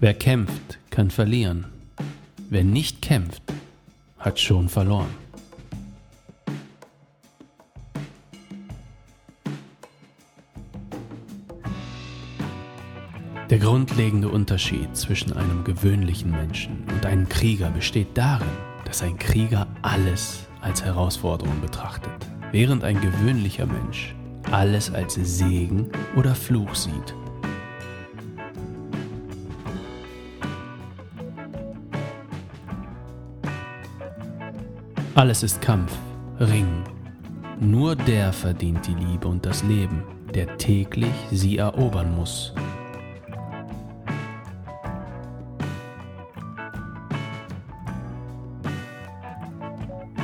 [0.00, 1.66] Wer kämpft, kann verlieren.
[2.50, 3.42] Wer nicht kämpft,
[4.16, 5.12] hat schon verloren.
[13.50, 18.46] Der grundlegende Unterschied zwischen einem gewöhnlichen Menschen und einem Krieger besteht darin,
[18.84, 22.12] dass ein Krieger alles als Herausforderung betrachtet,
[22.52, 24.14] während ein gewöhnlicher Mensch
[24.52, 27.14] alles als Segen oder Fluch sieht.
[35.18, 35.90] Alles ist Kampf,
[36.38, 36.84] Ringen.
[37.58, 42.54] Nur der verdient die Liebe und das Leben, der täglich sie erobern muss.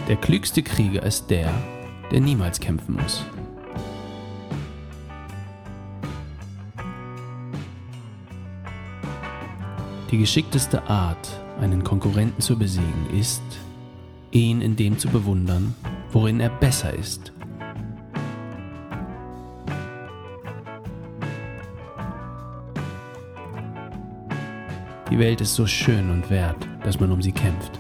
[0.06, 1.52] Der klügste Krieger ist der,
[2.12, 3.24] der niemals kämpfen muss.
[10.12, 11.28] Die geschickteste Art,
[11.60, 13.42] einen Konkurrenten zu besiegen, ist,
[14.34, 15.74] ihn in dem zu bewundern,
[16.10, 17.32] worin er besser ist.
[25.10, 27.78] Die Welt ist so schön und wert, dass man um sie kämpft.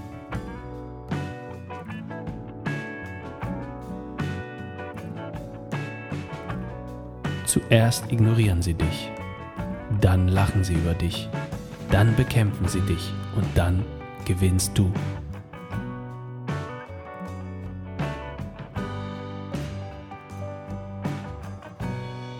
[7.44, 9.10] Zuerst ignorieren sie dich,
[10.00, 11.28] dann lachen sie über dich,
[11.90, 13.84] dann bekämpfen sie dich und dann
[14.24, 14.92] gewinnst du.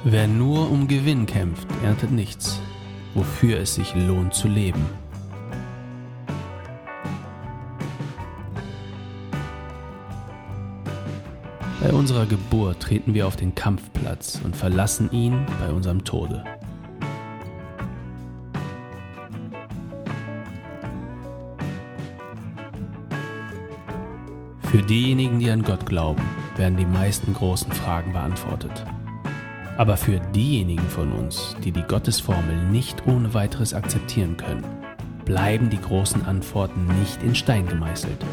[0.06, 2.60] Wer nur um Gewinn kämpft, erntet nichts,
[3.14, 4.84] wofür es sich lohnt zu leben.
[11.80, 16.44] Bei unserer Geburt treten wir auf den Kampfplatz und verlassen ihn bei unserem Tode.
[24.65, 26.22] Für diejenigen, die an Gott glauben,
[26.56, 28.84] werden die meisten großen Fragen beantwortet.
[29.76, 34.64] Aber für diejenigen von uns, die die Gottesformel nicht ohne weiteres akzeptieren können,
[35.24, 38.24] bleiben die großen Antworten nicht in Stein gemeißelt.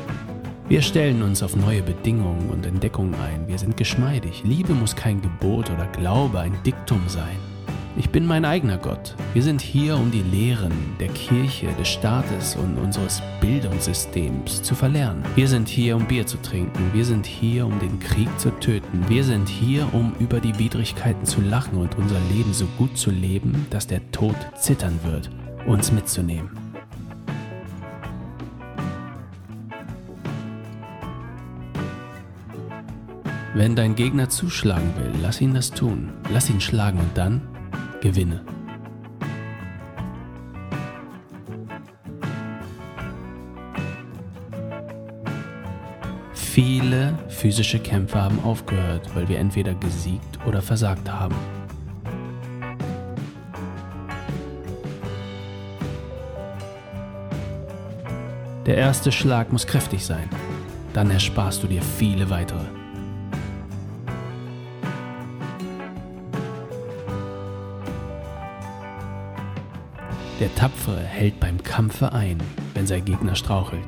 [0.67, 3.47] Wir stellen uns auf neue Bedingungen und Entdeckungen ein.
[3.47, 4.43] Wir sind geschmeidig.
[4.45, 7.50] Liebe muss kein Gebot oder Glaube, ein Diktum sein.
[7.97, 9.15] Ich bin mein eigener Gott.
[9.33, 10.71] Wir sind hier, um die Lehren
[11.01, 15.23] der Kirche, des Staates und unseres Bildungssystems zu verlernen.
[15.35, 16.89] Wir sind hier, um Bier zu trinken.
[16.93, 19.03] Wir sind hier, um den Krieg zu töten.
[19.09, 23.11] Wir sind hier, um über die Widrigkeiten zu lachen und unser Leben so gut zu
[23.11, 25.29] leben, dass der Tod zittern wird,
[25.67, 26.49] uns mitzunehmen.
[33.53, 36.13] Wenn dein Gegner zuschlagen will, lass ihn das tun.
[36.31, 37.41] Lass ihn schlagen und dann
[38.01, 38.43] gewinne.
[46.33, 51.35] Viele physische Kämpfe haben aufgehört, weil wir entweder gesiegt oder versagt haben.
[58.65, 60.29] Der erste Schlag muss kräftig sein,
[60.93, 62.80] dann ersparst du dir viele weitere.
[70.41, 72.39] Der Tapfere hält beim Kampfe ein,
[72.73, 73.83] wenn sein Gegner strauchelt.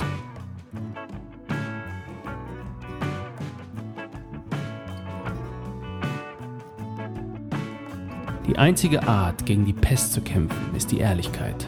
[8.45, 11.67] Die einzige Art, gegen die Pest zu kämpfen, ist die Ehrlichkeit.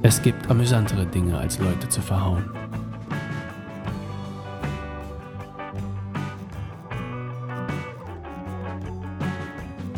[0.00, 2.44] Es gibt amüsantere Dinge, als Leute zu verhauen.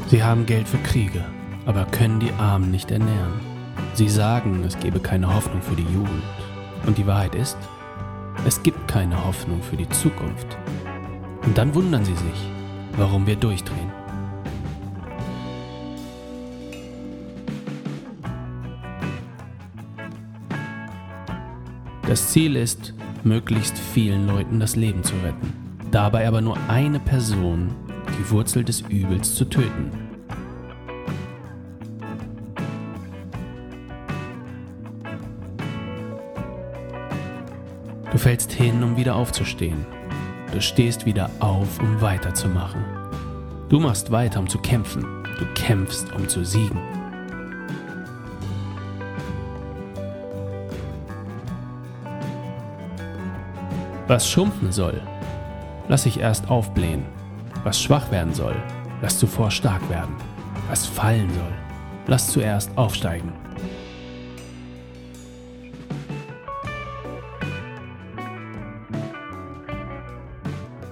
[0.08, 1.24] Sie haben Geld für Kriege,
[1.64, 3.40] aber können die Armen nicht ernähren.
[3.94, 6.22] Sie sagen, es gebe keine Hoffnung für die Jugend.
[6.86, 7.56] Und die Wahrheit ist,
[8.46, 10.56] es gibt keine Hoffnung für die Zukunft.
[11.44, 12.48] Und dann wundern sie sich,
[12.96, 13.90] warum wir durchdrehen.
[22.06, 22.94] Das Ziel ist,
[23.24, 25.52] möglichst vielen Leuten das Leben zu retten.
[25.90, 27.74] Dabei aber nur eine Person
[28.18, 29.90] die Wurzel des Übels zu töten.
[38.10, 39.84] Du fällst hin, um wieder aufzustehen.
[40.52, 42.82] Du stehst wieder auf, um weiterzumachen.
[43.68, 45.02] Du machst weiter, um zu kämpfen.
[45.38, 46.80] Du kämpfst, um zu siegen.
[54.06, 55.02] Was schrumpfen soll,
[55.88, 57.15] lass ich erst aufblähen
[57.66, 58.54] Was schwach werden soll,
[59.02, 60.14] lass zuvor stark werden.
[60.68, 61.52] Was fallen soll,
[62.06, 63.32] lass zuerst aufsteigen.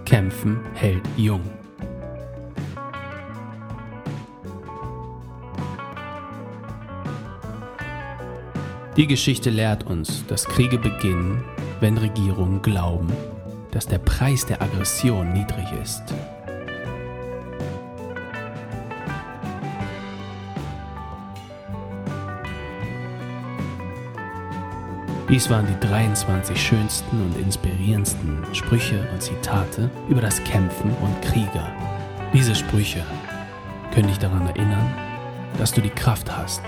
[0.05, 1.43] Kämpfen hält jung.
[8.97, 11.45] Die Geschichte lehrt uns, dass Kriege beginnen,
[11.79, 13.13] wenn Regierungen glauben,
[13.71, 16.03] dass der Preis der Aggression niedrig ist.
[25.29, 31.67] Dies waren die 23 schönsten und inspirierendsten Sprüche und Zitate über das Kämpfen und Krieger.
[32.35, 33.03] Diese Sprüche
[33.95, 34.93] können dich daran erinnern,
[35.57, 36.61] dass du die Kraft hast,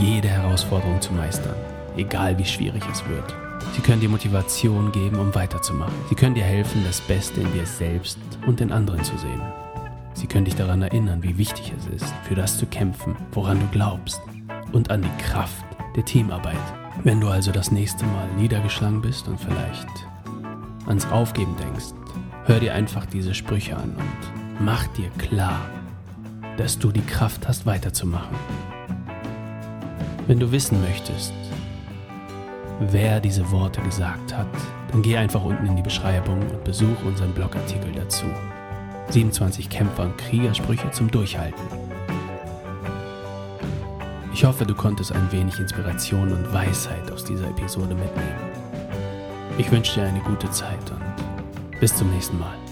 [0.00, 1.56] jede Herausforderung zu meistern,
[1.96, 3.34] egal wie schwierig es wird.
[3.74, 5.94] Sie können dir Motivation geben, um weiterzumachen.
[6.08, 9.42] Sie können dir helfen, das Beste in dir selbst und in anderen zu sehen.
[10.14, 13.66] Sie können dich daran erinnern, wie wichtig es ist, für das zu kämpfen, woran du
[13.72, 14.22] glaubst
[14.72, 15.64] und an die Kraft
[15.96, 16.85] der Teamarbeit.
[17.04, 19.88] Wenn du also das nächste Mal niedergeschlagen bist und vielleicht
[20.86, 21.94] ans Aufgeben denkst,
[22.44, 25.60] hör dir einfach diese Sprüche an und mach dir klar,
[26.56, 28.36] dass du die Kraft hast, weiterzumachen.
[30.26, 31.34] Wenn du wissen möchtest,
[32.80, 34.46] wer diese Worte gesagt hat,
[34.90, 38.26] dann geh einfach unten in die Beschreibung und besuch unseren Blogartikel dazu.
[39.10, 41.85] 27 Kämpfer und Kriegersprüche zum Durchhalten.
[44.36, 48.52] Ich hoffe, du konntest ein wenig Inspiration und Weisheit aus dieser Episode mitnehmen.
[49.56, 52.65] Ich wünsche dir eine gute Zeit und bis zum nächsten Mal.